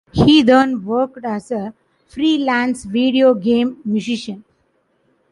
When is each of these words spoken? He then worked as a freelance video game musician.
He 0.11 0.41
then 0.41 0.83
worked 0.83 1.23
as 1.23 1.51
a 1.51 1.75
freelance 2.07 2.85
video 2.85 3.35
game 3.35 3.77
musician. 3.85 4.43